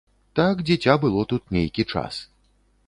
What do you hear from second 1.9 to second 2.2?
час.